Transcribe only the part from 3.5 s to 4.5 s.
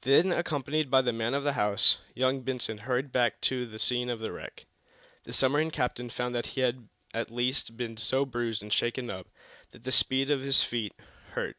the scene of the